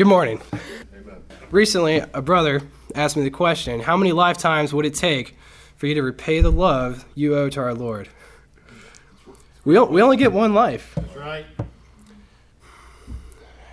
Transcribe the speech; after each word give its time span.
Good 0.00 0.06
morning. 0.06 0.40
Recently, 1.50 1.98
a 2.14 2.22
brother 2.22 2.62
asked 2.94 3.18
me 3.18 3.22
the 3.22 3.30
question 3.30 3.80
How 3.80 3.98
many 3.98 4.12
lifetimes 4.12 4.72
would 4.72 4.86
it 4.86 4.94
take 4.94 5.36
for 5.76 5.86
you 5.86 5.94
to 5.94 6.02
repay 6.02 6.40
the 6.40 6.50
love 6.50 7.04
you 7.14 7.36
owe 7.36 7.50
to 7.50 7.60
our 7.60 7.74
Lord? 7.74 8.08
We, 9.66 9.78
we 9.78 10.00
only 10.00 10.16
get 10.16 10.32
one 10.32 10.54
life. 10.54 10.94
That's 10.94 11.16
right. 11.16 11.44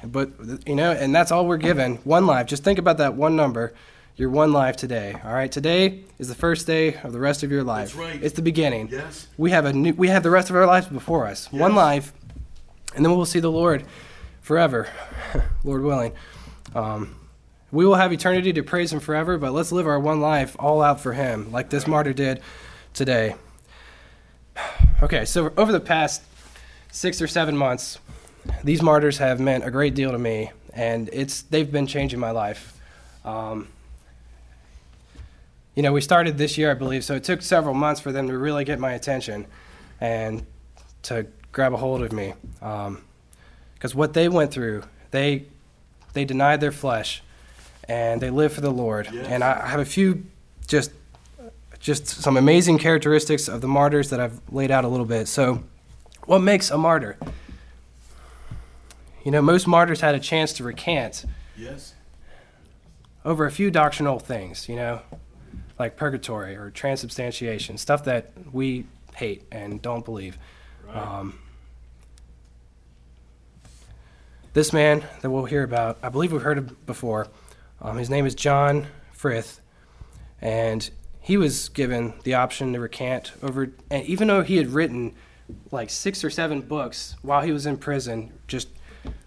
But, 0.04 0.68
you 0.68 0.76
know, 0.76 0.92
and 0.92 1.16
that's 1.16 1.32
all 1.32 1.47
we're 1.47 1.55
given 1.55 1.96
one 2.03 2.28
life. 2.28 2.46
Just 2.46 2.62
think 2.62 2.78
about 2.78 2.97
that 2.97 3.13
one 3.13 3.37
number, 3.37 3.73
your 4.17 4.29
one 4.29 4.51
life 4.51 4.75
today. 4.75 5.15
All 5.23 5.33
right, 5.33 5.49
today 5.49 6.03
is 6.19 6.28
the 6.28 6.35
first 6.35 6.67
day 6.67 6.96
of 6.96 7.13
the 7.13 7.21
rest 7.21 7.44
of 7.44 7.53
your 7.53 7.63
life. 7.63 7.94
That's 7.94 8.05
right. 8.05 8.21
It's 8.21 8.35
the 8.35 8.41
beginning. 8.41 8.89
Yes. 8.91 9.28
We 9.37 9.51
have 9.51 9.63
a 9.63 9.71
new, 9.71 9.94
we 9.94 10.09
have 10.09 10.23
the 10.23 10.31
rest 10.31 10.49
of 10.49 10.57
our 10.57 10.67
lives 10.67 10.87
before 10.87 11.25
us. 11.25 11.49
One 11.53 11.73
life, 11.73 12.12
and 12.97 13.05
then 13.05 13.15
we'll 13.15 13.25
see 13.25 13.39
the 13.39 13.49
Lord 13.49 13.85
forever, 14.48 14.88
Lord 15.66 15.84
willing. 15.84 16.14
Um, 16.73 17.20
we 17.70 17.86
will 17.86 17.96
have 17.96 18.14
eternity 18.14 18.54
to 18.54 18.64
praise 18.64 18.94
Him 18.94 19.02
forever, 19.02 19.38
but 19.38 19.52
let's 19.52 19.74
live 19.74 19.86
our 19.86 20.00
one 20.00 20.22
life 20.22 20.55
all 20.58 20.82
out 20.82 21.02
for 21.02 21.12
Him, 21.12 21.52
like 21.52 21.70
this 21.70 21.86
martyr 21.86 22.14
did 22.14 22.42
today. 22.94 23.36
Okay, 25.04 25.26
so 25.26 25.54
over 25.58 25.72
the 25.72 25.80
past 25.80 26.24
six 26.91 27.22
or 27.22 27.28
seven 27.28 27.55
months, 27.55 28.00
these 28.64 28.82
martyrs 28.82 29.20
have 29.20 29.40
meant 29.40 29.64
a 29.64 29.70
great 29.70 29.94
deal 29.94 30.12
to 30.12 30.18
me, 30.18 30.52
and 30.74 31.08
it's 31.14 31.44
they've 31.44 31.72
been 31.72 31.86
changing 31.86 32.20
my 32.20 32.32
life. 32.32 32.76
Um, 33.24 33.68
you 35.76 35.84
know, 35.84 35.94
we 35.94 36.02
started 36.02 36.40
this 36.40 36.58
year, 36.58 36.72
I 36.72 36.74
believe, 36.74 37.04
so 37.04 37.14
it 37.14 37.24
took 37.24 37.44
several 37.44 37.76
months 37.76 38.02
for 38.02 38.12
them 38.12 38.27
to 38.30 38.38
really 38.40 38.64
get 38.66 38.80
my 38.80 38.94
attention 38.94 39.46
and 40.02 40.44
to 41.04 41.27
grab 41.52 41.74
a 41.74 41.77
hold 41.77 42.02
of 42.02 42.12
me. 42.12 42.34
Because 43.77 43.94
what 43.94 44.13
they 44.13 44.27
went 44.27 44.52
through, 44.52 44.84
they 45.12 45.45
they 46.13 46.26
denied 46.26 46.62
their 46.62 46.72
flesh, 46.72 47.22
and 47.88 48.20
they 48.20 48.31
lived 48.31 48.55
for 48.55 48.62
the 48.62 48.72
Lord. 48.72 49.08
Yes. 49.12 49.27
And 49.27 49.43
I 49.43 49.68
have 49.68 49.79
a 49.79 49.85
few 49.85 50.26
just 50.68 50.91
just 51.79 52.07
some 52.07 52.37
amazing 52.37 52.79
characteristics 52.79 53.48
of 53.48 53.62
the 53.62 53.68
martyrs 53.68 54.10
that 54.10 54.20
I've 54.20 54.41
laid 54.52 54.71
out 54.71 54.84
a 54.84 54.87
little 54.87 55.05
bit. 55.05 55.27
So, 55.27 55.63
what 56.26 56.40
makes 56.40 56.71
a 56.71 56.77
martyr? 56.77 57.18
You 59.24 59.32
know, 59.32 59.41
most 59.41 59.68
martyrs 59.68 60.02
had 60.02 60.15
a 60.15 60.20
chance 60.20 60.54
to 60.54 60.63
recant 60.63 61.26
Yes. 61.55 61.93
over 63.26 63.46
a 63.46 63.52
few 63.52 63.70
doctrinal 63.70 64.19
things, 64.19 64.69
you 64.69 64.75
know, 64.75 65.02
like 65.77 65.97
purgatory 65.97 66.55
or 66.55 66.71
transubstantiation, 66.71 67.77
stuff 67.77 68.05
that 68.05 68.31
we 68.52 68.85
hate 69.15 69.43
and 69.52 69.81
don't 69.81 70.05
believe. 70.05 70.37
Right. 70.87 70.95
Um, 70.95 71.39
this 74.58 74.73
man 74.73 75.05
that 75.22 75.30
we'll 75.30 75.45
hear 75.45 75.61
about, 75.61 76.00
I 76.02 76.09
believe 76.09 76.31
we've 76.31 76.41
heard 76.41 76.58
of 76.58 76.83
before. 76.88 77.27
Um, 77.80 77.97
his 77.97 78.09
name 78.09 78.25
is 78.25 78.33
John 78.33 78.88
Frith, 79.14 79.61
and 80.41 80.89
he 81.22 81.38
was 81.38 81.69
given 81.69 82.16
the 82.23 82.33
option 82.33 82.73
to 82.73 82.80
recant 82.80 83.33
over, 83.44 83.72
and 83.91 84.03
even 84.08 84.27
though 84.27 84.41
he 84.41 84.58
had 84.58 84.69
written 84.69 85.14
like 85.69 85.91
six 85.91 86.23
or 86.23 86.31
seven 86.31 86.61
books 86.61 87.16
while 87.22 87.44
he 87.44 87.52
was 87.52 87.67
in 87.67 87.77
prison, 87.77 88.33
just 88.47 88.69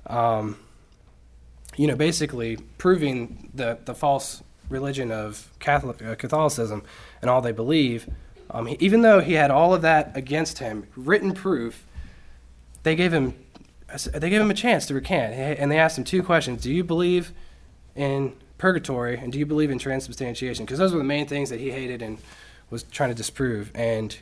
um, 0.08 0.58
you 1.76 1.86
know, 1.86 1.94
basically 1.94 2.56
proving 2.76 3.52
the, 3.54 3.78
the 3.84 3.94
false 3.94 4.42
religion 4.68 5.12
of 5.12 5.48
Catholic 5.60 6.02
uh, 6.02 6.16
Catholicism 6.16 6.82
and 7.22 7.30
all 7.30 7.40
they 7.40 7.52
believe. 7.52 8.10
Um, 8.50 8.66
he, 8.66 8.76
even 8.80 9.02
though 9.02 9.20
he 9.20 9.34
had 9.34 9.52
all 9.52 9.74
of 9.74 9.82
that 9.82 10.10
against 10.16 10.58
him, 10.58 10.88
written 10.96 11.34
proof, 11.34 11.86
they 12.82 12.96
gave 12.96 13.12
him 13.12 13.36
they 14.14 14.30
gave 14.30 14.40
him 14.40 14.50
a 14.50 14.54
chance 14.54 14.86
to 14.86 14.94
recant, 14.94 15.34
and 15.34 15.70
they 15.70 15.78
asked 15.78 15.98
him 15.98 16.04
two 16.04 16.22
questions: 16.22 16.62
Do 16.62 16.72
you 16.72 16.84
believe 16.84 17.32
in 17.94 18.34
purgatory, 18.58 19.16
and 19.16 19.32
do 19.32 19.38
you 19.38 19.46
believe 19.46 19.70
in 19.70 19.78
transubstantiation? 19.78 20.64
Because 20.64 20.78
those 20.78 20.92
were 20.92 20.98
the 20.98 21.04
main 21.04 21.26
things 21.26 21.50
that 21.50 21.60
he 21.60 21.70
hated 21.70 22.02
and 22.02 22.18
was 22.70 22.84
trying 22.84 23.10
to 23.10 23.14
disprove. 23.14 23.70
And 23.74 24.16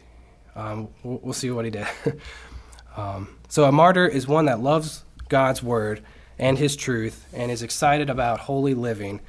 um, 0.56 0.88
we'll, 1.02 1.20
we'll 1.22 1.34
see 1.34 1.50
what 1.50 1.64
he 1.64 1.70
did. 1.70 1.86
um, 2.96 3.36
so 3.48 3.64
a 3.64 3.72
martyr 3.72 4.06
is 4.06 4.26
one 4.26 4.46
that 4.46 4.60
loves 4.60 5.04
God's 5.28 5.62
word 5.62 6.02
and 6.38 6.58
his 6.58 6.76
truth 6.76 7.26
and 7.32 7.50
is 7.50 7.62
excited 7.62 8.08
about 8.10 8.40
holy 8.40 8.74
living. 8.74 9.20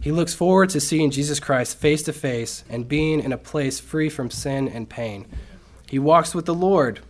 He 0.00 0.12
looks 0.12 0.34
forward 0.34 0.70
to 0.70 0.80
seeing 0.80 1.10
Jesus 1.10 1.38
Christ 1.38 1.78
face 1.78 2.02
to 2.04 2.12
face 2.12 2.64
and 2.68 2.88
being 2.88 3.20
in 3.20 3.32
a 3.32 3.38
place 3.38 3.78
free 3.78 4.08
from 4.08 4.30
sin 4.30 4.68
and 4.68 4.88
pain. 4.88 5.26
He 5.88 5.98
walks 5.98 6.34
with 6.34 6.46
the 6.46 6.54
Lord 6.54 7.00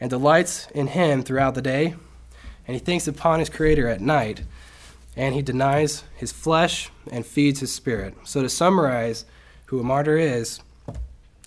and 0.00 0.10
delights 0.10 0.68
in 0.74 0.88
him 0.88 1.22
throughout 1.22 1.54
the 1.54 1.62
day, 1.62 1.94
and 2.66 2.74
he 2.74 2.78
thinks 2.78 3.06
upon 3.08 3.38
his 3.38 3.48
Creator 3.48 3.88
at 3.88 4.00
night, 4.00 4.42
and 5.16 5.34
he 5.34 5.42
denies 5.42 6.04
his 6.14 6.32
flesh 6.32 6.90
and 7.10 7.24
feeds 7.24 7.60
his 7.60 7.72
spirit. 7.72 8.14
So, 8.24 8.42
to 8.42 8.48
summarize 8.48 9.24
who 9.66 9.80
a 9.80 9.84
martyr 9.84 10.16
is, 10.18 10.60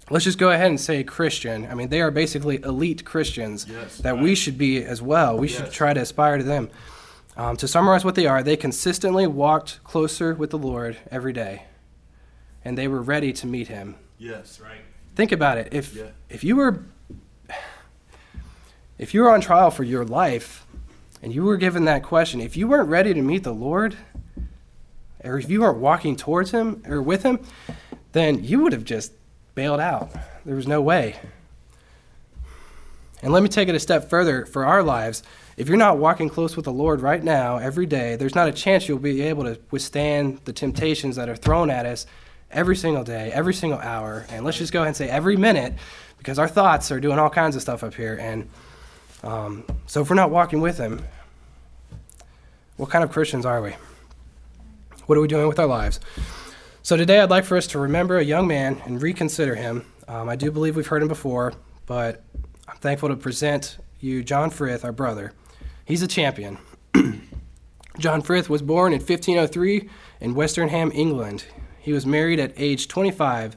let's 0.09 0.25
just 0.25 0.39
go 0.39 0.49
ahead 0.49 0.67
and 0.67 0.79
say 0.79 1.03
Christian. 1.03 1.67
I 1.69 1.75
mean, 1.75 1.89
they 1.89 2.01
are 2.01 2.11
basically 2.11 2.61
elite 2.63 3.05
Christians 3.05 3.67
Yes, 3.69 3.97
that 3.99 4.17
we 4.17 4.35
should 4.35 4.57
be 4.57 4.83
as 4.83 5.01
well. 5.01 5.37
We 5.37 5.47
should 5.47 5.71
try 5.71 5.93
to 5.93 6.01
aspire 6.01 6.37
to 6.37 6.43
them. 6.43 6.69
Um, 7.37 7.55
to 7.57 7.67
summarize 7.69 8.03
what 8.03 8.15
they 8.15 8.25
are, 8.25 8.43
they 8.43 8.57
consistently 8.57 9.25
walked 9.25 9.81
closer 9.83 10.33
with 10.33 10.49
the 10.49 10.57
Lord 10.57 10.97
every 11.09 11.31
day, 11.31 11.63
and 12.65 12.77
they 12.77 12.87
were 12.87 13.01
ready 13.01 13.31
to 13.33 13.47
meet 13.47 13.67
him. 13.69 13.95
Yes. 14.17 14.59
Right. 14.59 14.81
Think 15.15 15.31
about 15.31 15.57
it. 15.57 15.69
If 15.71 15.95
Yeah. 15.95 16.07
if 16.29 16.43
you 16.43 16.55
were 16.57 16.83
if 18.99 19.13
you 19.13 19.21
were 19.21 19.31
on 19.31 19.41
trial 19.41 19.71
for 19.71 19.83
your 19.83 20.05
life 20.05 20.65
and 21.23 21.33
you 21.33 21.43
were 21.43 21.57
given 21.57 21.85
that 21.85 22.03
question, 22.03 22.41
if 22.41 22.55
you 22.55 22.67
weren't 22.67 22.89
ready 22.89 23.13
to 23.13 23.21
meet 23.21 23.43
the 23.43 23.53
Lord, 23.53 23.95
or 25.23 25.39
if 25.39 25.49
you 25.49 25.61
weren't 25.61 25.79
walking 25.79 26.15
towards 26.15 26.51
him 26.51 26.83
or 26.87 27.01
with 27.01 27.23
him, 27.23 27.39
then 28.11 28.43
you 28.43 28.59
would 28.59 28.73
have 28.73 28.83
just 28.83 29.13
bailed 29.55 29.79
out. 29.79 30.11
There 30.45 30.55
was 30.55 30.67
no 30.67 30.81
way. 30.81 31.15
And 33.21 33.33
let 33.33 33.41
me 33.43 33.49
take 33.49 33.67
it 33.67 33.75
a 33.75 33.79
step 33.79 34.09
further 34.09 34.45
for 34.45 34.65
our 34.65 34.83
lives. 34.83 35.23
If 35.57 35.67
you're 35.67 35.77
not 35.77 35.97
walking 35.97 36.29
close 36.29 36.55
with 36.55 36.65
the 36.65 36.71
Lord 36.71 37.01
right 37.01 37.21
now, 37.21 37.57
every 37.57 37.85
day, 37.85 38.15
there's 38.15 38.35
not 38.35 38.47
a 38.47 38.53
chance 38.53 38.87
you'll 38.87 38.99
be 38.99 39.21
able 39.23 39.43
to 39.43 39.59
withstand 39.71 40.39
the 40.45 40.53
temptations 40.53 41.17
that 41.17 41.27
are 41.27 41.35
thrown 41.35 41.69
at 41.69 41.85
us 41.85 42.05
every 42.51 42.75
single 42.75 43.03
day, 43.03 43.31
every 43.33 43.53
single 43.53 43.79
hour, 43.79 44.25
and 44.29 44.45
let's 44.45 44.57
just 44.57 44.71
go 44.71 44.79
ahead 44.79 44.87
and 44.87 44.97
say 44.97 45.09
every 45.09 45.35
minute, 45.35 45.73
because 46.17 46.39
our 46.39 46.47
thoughts 46.47 46.91
are 46.91 46.99
doing 46.99 47.19
all 47.19 47.29
kinds 47.29 47.55
of 47.55 47.61
stuff 47.61 47.83
up 47.83 47.93
here. 47.93 48.15
And 48.15 48.49
um, 49.23 49.65
so 49.87 50.01
if 50.01 50.09
we're 50.09 50.15
not 50.15 50.31
walking 50.31 50.61
with 50.61 50.77
Him, 50.77 51.01
what 52.77 52.89
kind 52.89 53.03
of 53.03 53.11
Christians 53.11 53.45
are 53.45 53.61
we? 53.61 53.75
What 55.05 55.17
are 55.17 55.21
we 55.21 55.27
doing 55.27 55.47
with 55.47 55.59
our 55.59 55.65
lives? 55.65 55.99
So 56.81 56.95
today 56.95 57.19
I'd 57.19 57.29
like 57.29 57.43
for 57.43 57.57
us 57.57 57.67
to 57.67 57.79
remember 57.79 58.17
a 58.17 58.23
young 58.23 58.47
man 58.47 58.81
and 58.85 59.01
reconsider 59.01 59.53
him. 59.55 59.85
Um, 60.07 60.29
I 60.29 60.35
do 60.35 60.49
believe 60.49 60.75
we've 60.75 60.87
heard 60.87 61.01
him 61.01 61.07
before, 61.07 61.53
but 61.85 62.23
I'm 62.67 62.77
thankful 62.77 63.09
to 63.09 63.15
present 63.15 63.77
you 63.99 64.23
John 64.23 64.49
Frith, 64.49 64.85
our 64.85 64.91
brother. 64.91 65.33
He's 65.83 66.01
a 66.01 66.07
champion. 66.07 66.57
John 67.99 68.21
Frith 68.21 68.49
was 68.49 68.61
born 68.61 68.93
in 68.93 68.99
1503 68.99 69.89
in 70.21 70.33
Westerham, 70.33 70.91
England. 70.93 71.45
He 71.79 71.91
was 71.91 72.05
married 72.05 72.39
at 72.39 72.53
age 72.55 72.87
25 72.87 73.55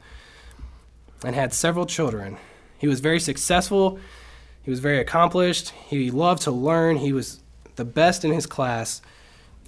and 1.24 1.34
had 1.34 1.54
several 1.54 1.86
children. 1.86 2.38
He 2.76 2.88
was 2.88 3.00
very 3.00 3.20
successful. 3.20 4.00
He 4.62 4.70
was 4.70 4.80
very 4.80 4.98
accomplished. 4.98 5.70
He 5.88 6.10
loved 6.10 6.42
to 6.42 6.50
learn. 6.50 6.96
He 6.96 7.12
was 7.12 7.40
the 7.76 7.84
best 7.84 8.24
in 8.24 8.32
his 8.32 8.46
class. 8.46 9.02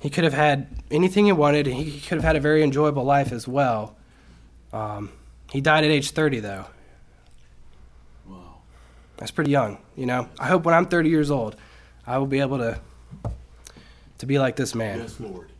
He 0.00 0.10
could 0.10 0.24
have 0.24 0.34
had 0.34 0.68
anything 0.90 1.26
he 1.26 1.32
wanted. 1.32 1.66
He 1.66 2.00
could 2.00 2.16
have 2.16 2.24
had 2.24 2.36
a 2.36 2.40
very 2.40 2.62
enjoyable 2.62 3.04
life 3.04 3.32
as 3.32 3.48
well. 3.48 3.96
Um, 4.72 5.10
he 5.50 5.60
died 5.60 5.84
at 5.84 5.90
age 5.90 6.10
30, 6.10 6.40
though. 6.40 6.66
Wow. 8.28 8.56
That's 9.16 9.30
pretty 9.30 9.50
young, 9.50 9.78
you 9.96 10.06
know. 10.06 10.28
I 10.38 10.46
hope 10.46 10.64
when 10.64 10.74
I'm 10.74 10.86
30 10.86 11.08
years 11.08 11.30
old, 11.30 11.56
I 12.06 12.18
will 12.18 12.26
be 12.26 12.40
able 12.40 12.58
to 12.58 12.80
to 14.18 14.26
be 14.26 14.38
like 14.38 14.56
this 14.56 14.74
man. 14.74 15.00
Yes, 15.00 15.18
Lord. 15.18 15.50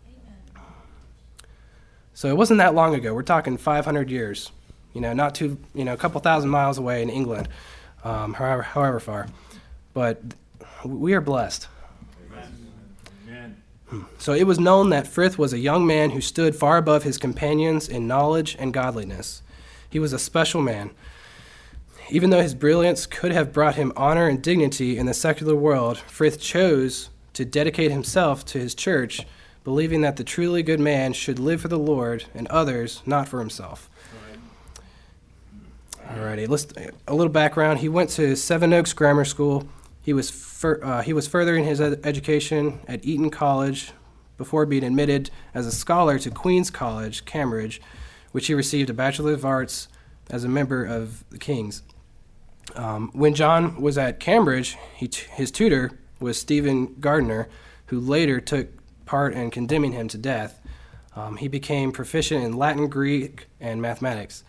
So 2.15 2.29
it 2.29 2.37
wasn't 2.37 2.59
that 2.59 2.75
long 2.75 2.95
ago. 2.95 3.13
We're 3.13 3.23
talking 3.23 3.57
500 3.57 4.11
years, 4.11 4.53
you 4.93 5.01
know, 5.01 5.13
not 5.13 5.35
too, 5.35 5.59
you 5.75 5.85
know, 5.85 5.93
a 5.93 5.97
couple 5.97 6.21
thousand 6.21 6.51
miles 6.51 6.79
away 6.79 7.03
in 7.03 7.11
England, 7.11 7.49
um, 8.05 8.35
however, 8.35 8.63
however 8.63 9.01
far. 9.01 9.27
But 9.93 10.23
we 10.85 11.15
are 11.15 11.21
blessed. 11.21 11.69
Amen. 13.29 13.57
So 14.19 14.33
it 14.33 14.47
was 14.47 14.59
known 14.59 14.91
that 14.91 15.07
Frith 15.07 15.39
was 15.39 15.53
a 15.53 15.59
young 15.59 15.87
man 15.87 16.11
who 16.11 16.21
stood 16.21 16.55
far 16.55 16.77
above 16.77 17.03
his 17.03 17.19
companions 17.19 17.89
in 17.89 18.07
knowledge 18.07 18.57
and 18.59 18.73
godliness. 18.73 19.43
He 19.89 19.99
was 19.99 20.13
a 20.13 20.19
special 20.19 20.61
man. 20.61 20.91
Even 22.11 22.31
though 22.31 22.43
his 22.43 22.55
brilliance 22.55 23.07
could 23.07 23.33
have 23.33 23.53
brought 23.53 23.77
him 23.77 23.93
honor 23.97 24.29
and 24.29 24.43
dignity 24.43 24.99
in 24.99 25.07
the 25.07 25.15
secular 25.15 25.55
world, 25.55 25.99
Frith 25.99 26.39
chose 26.41 27.09
to 27.33 27.45
dedicate 27.45 27.91
himself 27.91 28.45
to 28.47 28.59
his 28.59 28.75
church, 28.75 29.23
believing 29.63 30.03
that 30.03 30.17
the 30.17 30.25
truly 30.25 30.63
good 30.63 30.81
man 30.81 31.13
should 31.13 31.39
live 31.39 31.61
for 31.61 31.69
the 31.69 31.79
Lord 31.79 32.25
and 32.35 32.47
others, 32.49 33.03
not 33.07 33.29
for 33.29 33.39
himself. 33.39 33.89
Alrighty, 36.15 36.49
let's 36.49 36.67
a 37.09 37.15
little 37.15 37.33
background. 37.33 37.81
He 37.81 37.89
went 37.89 38.11
to 38.11 38.37
Sevenoaks 38.37 38.93
Grammar 38.93 39.25
School. 39.25 39.67
He 40.01 40.13
was 40.13 40.31
fur, 40.31 40.81
uh, 40.81 41.03
he 41.03 41.13
was 41.13 41.27
furthering 41.27 41.65
his 41.65 41.81
ed- 41.81 42.01
education 42.05 42.79
at 42.87 43.05
Eton 43.05 43.31
College 43.31 43.91
before 44.37 44.65
being 44.65 44.85
admitted 44.85 45.31
as 45.55 45.67
a 45.67 45.73
scholar 45.73 46.19
to 46.21 46.31
Queen's 46.31 46.71
College, 46.71 47.25
Cambridge, 47.25 47.81
which 48.31 48.47
he 48.47 48.55
received 48.55 48.91
a 48.91 48.95
Bachelor 48.95 49.33
of 49.33 49.45
Arts 49.45 49.89
as 50.31 50.45
a 50.45 50.49
member 50.49 50.85
of 50.85 51.25
the 51.31 51.39
King's. 51.39 51.83
Um, 52.77 53.11
when 53.13 53.35
John 53.35 53.81
was 53.81 53.99
at 53.99 54.21
Cambridge, 54.21 54.77
t- 55.01 55.09
his 55.33 55.51
tutor 55.51 55.99
was 56.21 56.39
Stephen 56.39 56.95
Gardiner, 57.01 57.49
who 57.87 57.99
later 57.99 58.41
took 58.41 58.69
part 59.05 59.35
in 59.35 59.51
condemning 59.51 59.93
him 59.93 60.07
to 60.09 60.19
death. 60.19 60.61
Um, 61.17 61.39
he 61.39 61.49
became 61.49 61.91
proficient 61.91 62.45
in 62.45 62.57
Latin, 62.57 62.87
Greek, 62.89 63.47
and 63.61 63.83
mathematics. 63.83 64.45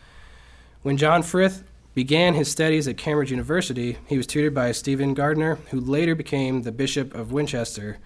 When 0.85 0.97
John 0.97 1.23
Frith 1.23 1.63
began 1.95 2.35
his 2.35 2.51
studies 2.51 2.87
at 2.87 2.95
Cambridge 2.95 3.31
University, 3.31 3.97
he 4.05 4.17
was 4.17 4.27
tutored 4.27 4.53
by 4.53 4.71
Stephen 4.71 5.15
Gardiner, 5.15 5.55
who 5.71 5.79
later 5.79 6.13
became 6.13 6.61
the 6.61 6.71
Bishop 6.71 7.15
of 7.15 7.31
Winchester. 7.31 7.97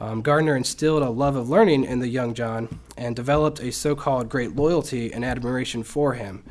Um, 0.00 0.20
Gardiner 0.20 0.56
instilled 0.56 1.04
a 1.04 1.10
love 1.10 1.36
of 1.36 1.48
learning 1.48 1.84
in 1.84 2.00
the 2.00 2.08
young 2.08 2.34
John 2.34 2.80
and 2.96 3.14
developed 3.14 3.60
a 3.60 3.70
so 3.70 3.94
called 3.94 4.28
great 4.28 4.56
loyalty 4.56 5.12
and 5.12 5.24
admiration 5.24 5.84
for 5.84 6.14
him. 6.14 6.42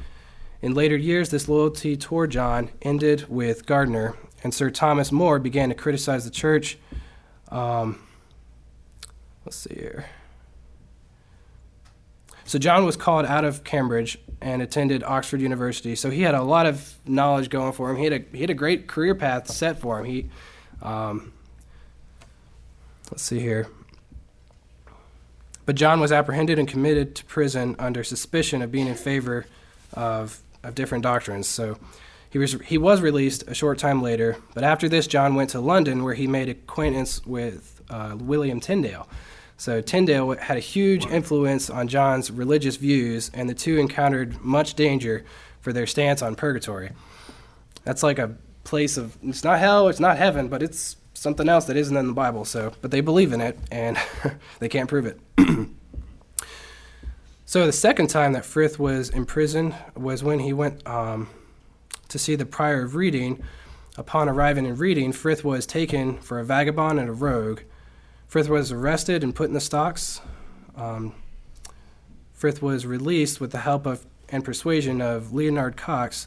In 0.61 0.73
later 0.73 0.95
years, 0.95 1.29
this 1.29 1.49
loyalty 1.49 1.97
toward 1.97 2.31
John 2.31 2.69
ended 2.81 3.27
with 3.27 3.65
Gardiner, 3.65 4.15
and 4.45 4.53
Sir 4.53 4.69
Thomas 4.69 5.11
More 5.11 5.39
began 5.39 5.67
to 5.67 5.75
criticize 5.75 6.23
the 6.23 6.31
church. 6.31 6.77
Um, 7.49 8.01
let's 9.43 9.57
see 9.57 9.75
here. 9.75 10.05
So 12.53 12.59
John 12.59 12.85
was 12.85 12.95
called 12.95 13.25
out 13.25 13.45
of 13.45 13.63
Cambridge 13.63 14.19
and 14.39 14.61
attended 14.61 15.03
Oxford 15.03 15.41
University. 15.41 15.95
So 15.95 16.11
he 16.11 16.21
had 16.21 16.35
a 16.35 16.43
lot 16.43 16.67
of 16.67 16.93
knowledge 17.03 17.49
going 17.49 17.73
for 17.73 17.89
him. 17.89 17.97
He 17.97 18.03
had 18.03 18.13
a 18.13 18.19
he 18.31 18.41
had 18.41 18.51
a 18.51 18.53
great 18.53 18.85
career 18.85 19.15
path 19.15 19.49
set 19.49 19.79
for 19.79 19.97
him. 19.97 20.05
He, 20.05 20.29
um, 20.83 21.33
let's 23.09 23.23
see 23.23 23.39
here. 23.39 23.69
But 25.65 25.73
John 25.73 25.99
was 25.99 26.11
apprehended 26.11 26.59
and 26.59 26.67
committed 26.67 27.15
to 27.15 27.25
prison 27.25 27.75
under 27.79 28.03
suspicion 28.03 28.61
of 28.61 28.71
being 28.71 28.85
in 28.85 28.93
favor 28.93 29.47
of 29.93 30.39
of 30.61 30.75
different 30.75 31.03
doctrines. 31.03 31.47
So 31.47 31.79
he 32.29 32.37
was 32.37 32.53
he 32.65 32.77
was 32.77 33.01
released 33.01 33.45
a 33.47 33.55
short 33.55 33.79
time 33.79 34.03
later. 34.03 34.37
But 34.53 34.63
after 34.63 34.87
this, 34.87 35.07
John 35.07 35.33
went 35.33 35.49
to 35.49 35.59
London, 35.59 36.03
where 36.03 36.13
he 36.13 36.27
made 36.27 36.49
acquaintance 36.49 37.25
with 37.25 37.81
uh, 37.89 38.15
William 38.19 38.59
Tyndale. 38.59 39.07
So 39.57 39.81
Tyndale 39.81 40.31
had 40.35 40.57
a 40.57 40.61
huge 40.61 41.05
influence 41.05 41.69
on 41.69 41.87
John's 41.87 42.31
religious 42.31 42.75
views, 42.75 43.31
and 43.33 43.49
the 43.49 43.53
two 43.53 43.77
encountered 43.77 44.41
much 44.41 44.73
danger 44.73 45.23
for 45.61 45.71
their 45.71 45.87
stance 45.87 46.21
on 46.21 46.35
purgatory. 46.35 46.91
That's 47.83 48.03
like 48.03 48.19
a 48.19 48.35
place 48.63 48.97
of 48.97 49.17
it's 49.23 49.43
not 49.43 49.59
hell, 49.59 49.87
it's 49.87 49.99
not 49.99 50.17
heaven, 50.17 50.47
but 50.47 50.63
it's 50.63 50.97
something 51.13 51.47
else 51.47 51.65
that 51.65 51.77
isn't 51.77 51.95
in 51.95 52.07
the 52.07 52.13
Bible. 52.13 52.45
So, 52.45 52.73
but 52.81 52.91
they 52.91 53.01
believe 53.01 53.33
in 53.33 53.41
it, 53.41 53.57
and 53.71 53.97
they 54.59 54.69
can't 54.69 54.89
prove 54.89 55.05
it. 55.05 55.19
so 57.45 57.65
the 57.65 57.71
second 57.71 58.07
time 58.07 58.33
that 58.33 58.45
Frith 58.45 58.79
was 58.79 59.09
imprisoned 59.09 59.75
was 59.95 60.23
when 60.23 60.39
he 60.39 60.53
went 60.53 60.85
um, 60.87 61.29
to 62.09 62.19
see 62.19 62.35
the 62.35 62.45
prior 62.45 62.83
of 62.83 62.95
Reading. 62.95 63.43
Upon 63.95 64.27
arriving 64.27 64.65
in 64.65 64.75
Reading, 64.75 65.11
Frith 65.11 65.43
was 65.43 65.67
taken 65.67 66.17
for 66.17 66.39
a 66.39 66.43
vagabond 66.43 66.99
and 66.99 67.09
a 67.09 67.13
rogue. 67.13 67.61
Frith 68.33 68.49
was 68.49 68.71
arrested 68.71 69.23
and 69.23 69.35
put 69.35 69.49
in 69.49 69.53
the 69.53 69.61
stocks. 69.61 70.19
Um, 70.75 71.13
Frith 72.33 72.63
was 72.63 72.83
released 72.83 73.39
with 73.39 73.51
the 73.51 73.59
help 73.59 73.85
of 73.85 74.07
and 74.27 74.43
persuasion 74.43 75.03
of 75.03 75.35
Leonard 75.35 75.77
Cox, 75.77 76.25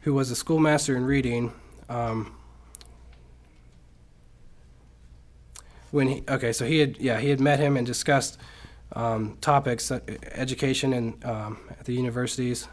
who 0.00 0.14
was 0.14 0.30
a 0.30 0.34
schoolmaster 0.34 0.96
in 0.96 1.04
Reading. 1.04 1.52
Um, 1.90 2.34
when 5.90 6.08
he 6.08 6.24
okay, 6.26 6.54
so 6.54 6.64
he 6.64 6.78
had 6.78 6.96
yeah 6.96 7.20
he 7.20 7.28
had 7.28 7.38
met 7.38 7.58
him 7.58 7.76
and 7.76 7.86
discussed 7.86 8.38
um, 8.94 9.36
topics, 9.42 9.90
uh, 9.90 10.00
education, 10.32 10.94
and 10.94 11.22
um, 11.22 11.58
at 11.68 11.84
the 11.84 11.92
universities. 11.92 12.66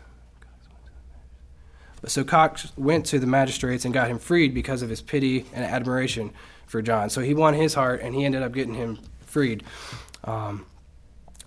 So 2.07 2.23
Cox 2.23 2.71
went 2.77 3.05
to 3.07 3.19
the 3.19 3.27
magistrates 3.27 3.85
and 3.85 3.93
got 3.93 4.09
him 4.09 4.19
freed 4.19 4.53
because 4.53 4.81
of 4.81 4.89
his 4.89 5.01
pity 5.01 5.45
and 5.53 5.63
admiration 5.63 6.31
for 6.65 6.81
John. 6.81 7.09
So 7.09 7.21
he 7.21 7.33
won 7.33 7.53
his 7.53 7.73
heart, 7.73 8.01
and 8.01 8.13
he 8.13 8.25
ended 8.25 8.43
up 8.43 8.53
getting 8.53 8.73
him 8.73 8.99
freed. 9.21 9.63
Um, 10.23 10.65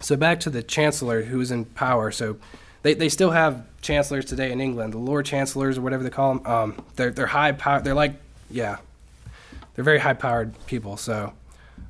so 0.00 0.16
back 0.16 0.40
to 0.40 0.50
the 0.50 0.62
chancellor 0.62 1.22
who 1.22 1.38
was 1.38 1.50
in 1.50 1.64
power. 1.64 2.10
So 2.10 2.38
they, 2.82 2.94
they 2.94 3.08
still 3.08 3.30
have 3.30 3.64
chancellors 3.82 4.24
today 4.24 4.50
in 4.50 4.60
England, 4.60 4.94
the 4.94 4.98
Lord 4.98 5.26
Chancellors 5.26 5.78
or 5.78 5.82
whatever 5.82 6.02
they 6.02 6.10
call 6.10 6.34
them. 6.34 6.46
Um, 6.46 6.84
they're 6.96 7.10
they're 7.10 7.26
high 7.26 7.52
power. 7.52 7.80
They're 7.82 7.94
like 7.94 8.14
yeah, 8.50 8.78
they're 9.74 9.84
very 9.84 9.98
high 9.98 10.14
powered 10.14 10.54
people. 10.66 10.96
So 10.96 11.32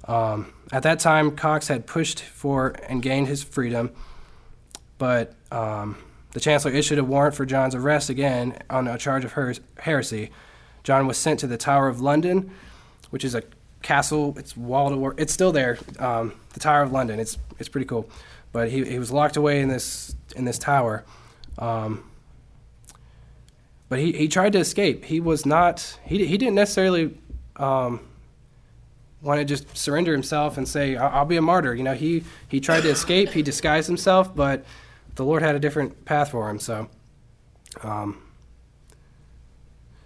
um, 0.07 0.53
at 0.73 0.83
that 0.83 0.99
time, 0.99 1.37
Cox 1.37 1.69
had 1.69 1.87
pushed 1.87 2.21
for 2.21 2.75
and 2.89 3.03
gained 3.03 3.29
his 3.29 3.43
freedom, 3.43 3.93
but 4.99 5.35
um, 5.53 5.97
the 6.33 6.41
chancellor 6.41 6.73
issued 6.73 6.99
a 6.99 7.05
warrant 7.05 7.35
for 7.35 7.45
John's 7.45 7.75
arrest 7.75 8.11
again 8.11 8.59
on 8.69 8.87
a 8.89 8.99
charge 8.99 9.25
of 9.25 9.35
heresy. 9.79 10.31
John 10.83 11.07
was 11.07 11.19
sent 11.19 11.41
to 11.41 11.47
the 11.47 11.57
Tower 11.57 11.89
of 11.89 12.01
London 12.01 12.51
which 13.11 13.25
is 13.25 13.35
a 13.35 13.43
castle. 13.83 14.35
It's 14.39 14.57
wall. 14.57 15.13
It's 15.19 15.33
still 15.33 15.53
there. 15.53 15.79
Um, 15.99 16.33
the 16.55 16.61
Tower 16.61 16.83
of 16.83 16.93
London. 16.93 17.21
It's 17.21 17.37
it's 17.59 17.69
pretty 17.69 17.87
cool. 17.87 18.09
But 18.53 18.71
he, 18.71 18.85
he 18.85 18.99
was 18.99 19.13
locked 19.13 19.37
away 19.37 19.61
in 19.61 19.69
this 19.69 20.17
in 20.35 20.45
this 20.45 20.59
tower. 20.59 21.05
Um, 21.59 22.05
but 23.89 23.99
he, 23.99 24.13
he 24.13 24.29
tried 24.29 24.53
to 24.55 24.59
escape. 24.59 25.05
He 25.05 25.21
was 25.21 25.45
not. 25.45 25.99
He 26.05 26.25
he 26.27 26.39
didn't 26.39 26.55
necessarily 26.55 27.17
um, 27.57 28.01
want 29.21 29.41
to 29.41 29.45
just 29.45 29.77
surrender 29.77 30.13
himself 30.13 30.57
and 30.57 30.67
say 30.67 30.97
I'll, 30.97 31.11
I'll 31.11 31.25
be 31.25 31.37
a 31.37 31.43
martyr. 31.43 31.75
You 31.75 31.83
know 31.83 31.95
he 31.95 32.25
he 32.49 32.61
tried 32.61 32.83
to 32.83 32.91
escape. 32.91 33.31
He 33.31 33.43
disguised 33.43 33.89
himself, 33.89 34.35
but 34.35 34.65
the 35.15 35.25
Lord 35.25 35.43
had 35.43 35.55
a 35.55 35.59
different 35.59 36.05
path 36.05 36.31
for 36.31 36.49
him. 36.49 36.59
So. 36.59 36.89
Um, 37.83 38.23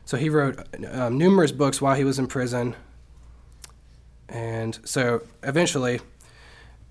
so 0.04 0.18
he 0.18 0.28
wrote 0.28 0.58
um, 0.92 1.16
numerous 1.16 1.50
books 1.50 1.80
while 1.80 1.94
he 1.94 2.04
was 2.04 2.18
in 2.18 2.26
prison. 2.26 2.76
And 4.28 4.78
so 4.84 5.22
eventually, 5.42 6.00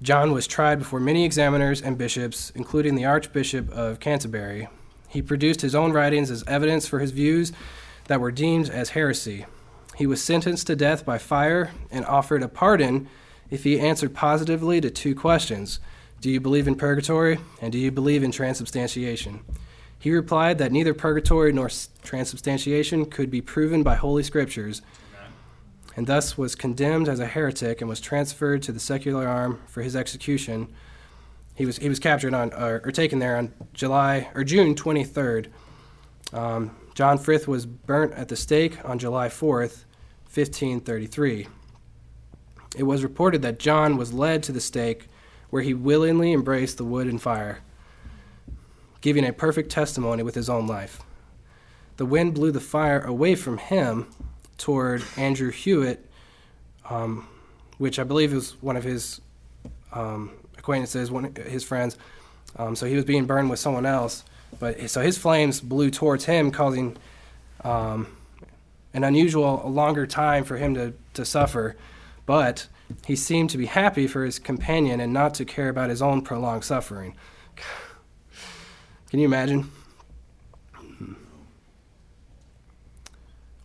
John 0.02 0.32
was 0.32 0.48
tried 0.48 0.80
before 0.80 1.00
many 1.00 1.24
examiners 1.24 1.82
and 1.82 1.98
bishops, 1.98 2.52
including 2.56 2.96
the 2.96 3.06
Archbishop 3.06 3.70
of 3.70 4.00
Canterbury. 4.00 4.68
He 5.08 5.22
produced 5.22 5.62
his 5.62 5.76
own 5.76 5.94
writings 5.94 6.32
as 6.32 6.44
evidence 6.48 6.88
for 6.88 7.00
his 7.00 7.12
views 7.12 7.54
that 8.06 8.20
were 8.20 8.32
deemed 8.32 8.70
as 8.70 8.90
heresy. 8.90 9.46
He 9.96 10.08
was 10.08 10.24
sentenced 10.24 10.68
to 10.68 10.76
death 10.76 11.06
by 11.06 11.20
fire 11.20 11.72
and 11.92 12.04
offered 12.06 12.42
a 12.42 12.48
pardon 12.48 13.08
if 13.52 13.64
he 13.64 13.80
answered 13.80 14.16
positively 14.16 14.82
to 14.82 14.90
two 14.90 15.14
questions 15.14 15.80
Do 16.24 16.32
you 16.32 16.40
believe 16.40 16.70
in 16.70 16.76
purgatory? 16.76 17.38
And 17.62 17.74
do 17.74 17.78
you 17.78 17.92
believe 17.92 18.24
in 18.24 18.32
transubstantiation? 18.32 19.42
He 20.00 20.10
replied 20.10 20.58
that 20.58 20.72
neither 20.72 20.94
purgatory 20.94 21.52
nor 21.52 21.70
transubstantiation 22.02 23.08
could 23.08 23.30
be 23.30 23.42
proven 23.42 23.84
by 23.84 23.96
Holy 23.96 24.24
Scriptures 24.24 24.82
and 25.98 26.08
thus 26.08 26.38
was 26.38 26.56
condemned 26.56 27.10
as 27.10 27.20
a 27.20 27.26
heretic 27.26 27.82
and 27.82 27.90
was 27.90 28.00
transferred 28.00 28.64
to 28.64 28.72
the 28.72 28.80
secular 28.80 29.28
arm 29.28 29.60
for 29.68 29.82
his 29.82 29.98
execution. 29.98 30.74
He 31.56 31.66
was 31.66 31.76
he 31.80 31.90
was 31.90 32.00
captured 32.00 32.34
on 32.34 32.54
or, 32.54 32.82
or 32.86 32.92
taken 32.94 33.20
there 33.20 33.36
on 33.36 33.52
July 33.74 34.30
or 34.34 34.46
June 34.46 34.76
23rd. 34.76 35.48
Um, 36.32 36.74
John 36.96 37.18
Frith 37.18 37.50
was 37.50 37.66
burnt 37.66 38.14
at 38.14 38.30
the 38.30 38.38
stake 38.38 38.78
on 38.86 38.98
July 38.98 39.28
4th, 39.28 39.84
1533. 40.32 41.48
It 42.78 42.84
was 42.84 43.04
reported 43.04 43.42
that 43.42 43.60
John 43.60 43.98
was 43.98 44.14
led 44.14 44.42
to 44.44 44.54
the 44.54 44.62
stake, 44.62 45.10
where 45.54 45.62
he 45.62 45.76
willingly 45.76 46.34
embraced 46.34 46.78
the 46.78 46.84
wood 46.84 47.06
and 47.06 47.22
fire, 47.22 47.60
giving 49.02 49.24
a 49.24 49.32
perfect 49.32 49.70
testimony 49.70 50.24
with 50.24 50.34
his 50.34 50.50
own 50.50 50.66
life. 50.66 51.04
The 51.98 52.08
wind 52.08 52.34
blew 52.34 52.52
the 52.52 52.60
fire 52.60 53.00
away 53.02 53.36
from 53.36 53.60
him, 53.60 54.08
toward 54.58 55.04
Andrew 55.16 55.52
Hewitt, 55.52 56.10
um, 56.90 57.28
which 57.78 58.00
I 58.00 58.04
believe 58.04 58.34
was 58.34 58.60
one 58.64 58.76
of 58.76 58.84
his 58.84 59.22
um, 59.92 60.32
acquaintances, 60.58 61.12
one 61.12 61.26
of 61.26 61.38
his 61.38 61.64
friends. 61.64 62.00
Um, 62.56 62.76
so 62.76 62.88
he 62.88 62.96
was 62.96 63.06
being 63.06 63.28
burned 63.28 63.52
with 63.52 63.60
someone 63.60 63.86
else, 63.86 64.24
but 64.60 64.90
so 64.90 65.02
his 65.02 65.20
flames 65.20 65.62
blew 65.62 65.92
towards 65.92 66.26
him, 66.26 66.50
causing 66.50 66.98
um, 67.64 68.08
an 68.92 69.04
unusual, 69.04 69.62
a 69.64 69.70
longer 69.70 70.08
time 70.08 70.46
for 70.46 70.58
him 70.58 70.74
to, 70.74 70.94
to 71.14 71.24
suffer. 71.24 71.76
But 72.26 72.68
he 73.06 73.16
seemed 73.16 73.50
to 73.52 73.58
be 73.58 73.66
happy 73.66 74.08
for 74.08 74.26
his 74.26 74.40
companion 74.40 75.00
and 75.00 75.14
not 75.14 75.34
to 75.36 75.46
care 75.46 75.70
about 75.70 75.90
his 75.90 76.02
own 76.02 76.22
prolonged 76.22 76.64
suffering. 76.64 77.16
Can 79.10 79.20
you 79.20 79.26
imagine? 79.26 79.70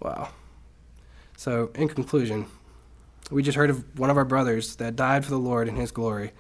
Wow. 0.01 0.29
So, 1.37 1.71
in 1.75 1.89
conclusion, 1.89 2.47
we 3.31 3.43
just 3.43 3.57
heard 3.57 3.71
of 3.71 3.99
one 3.99 4.11
of 4.11 4.17
our 4.17 4.25
brothers 4.25 4.77
that 4.77 4.97
died 4.97 5.25
for 5.25 5.31
the 5.31 5.39
Lord 5.39 5.69
in 5.69 5.77
his 5.77 5.91
glory. 5.91 6.33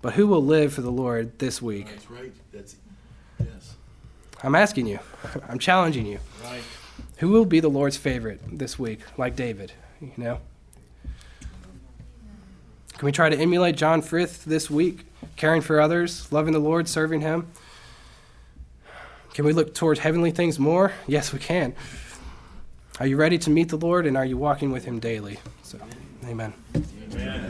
But 0.00 0.14
who 0.14 0.26
will 0.26 0.44
live 0.44 0.72
for 0.72 0.80
the 0.80 0.90
Lord 0.90 1.38
this 1.38 1.62
week? 1.62 1.86
That's 1.86 2.10
right. 2.10 2.32
That's 2.52 2.76
yes. 3.38 3.76
I'm 4.42 4.54
asking 4.54 4.86
you. 4.86 4.98
I'm 5.48 5.58
challenging 5.58 6.06
you. 6.06 6.18
Right. 6.42 6.62
Who 7.18 7.28
will 7.28 7.44
be 7.44 7.60
the 7.60 7.68
Lord's 7.68 7.96
favorite 7.96 8.40
this 8.50 8.78
week, 8.78 9.00
like 9.16 9.36
David? 9.36 9.72
You 10.00 10.12
know? 10.16 10.40
Can 13.02 13.06
we 13.06 13.10
try 13.12 13.28
to 13.28 13.36
emulate 13.36 13.74
John 13.74 14.00
Frith 14.00 14.44
this 14.44 14.70
week, 14.70 15.04
caring 15.34 15.60
for 15.60 15.80
others, 15.80 16.30
loving 16.30 16.52
the 16.52 16.60
Lord, 16.60 16.86
serving 16.86 17.20
Him? 17.20 17.48
Can 19.34 19.44
we 19.44 19.52
look 19.52 19.74
towards 19.74 19.98
heavenly 19.98 20.30
things 20.30 20.56
more? 20.56 20.92
Yes, 21.08 21.32
we 21.32 21.40
can. 21.40 21.74
Are 23.00 23.06
you 23.08 23.16
ready 23.16 23.38
to 23.38 23.50
meet 23.50 23.70
the 23.70 23.76
Lord 23.76 24.06
and 24.06 24.16
are 24.16 24.24
you 24.24 24.36
walking 24.36 24.70
with 24.70 24.84
Him 24.84 25.00
daily? 25.00 25.40
So, 25.64 25.80
amen. 26.24 26.54
Amen. 27.12 27.41